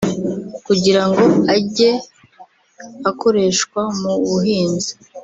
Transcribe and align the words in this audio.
kugirango 0.65 1.23
ajye 1.55 1.91
akoreshwa 3.09 3.81
mu 4.01 4.13
buhinzi 4.27 4.91